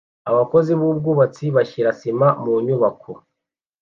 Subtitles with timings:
[0.29, 3.11] Abakozi b'ubwubatsi bashyira sima mu nyubako